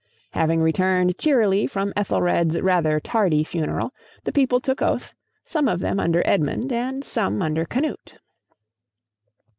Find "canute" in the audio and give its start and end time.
7.65-8.17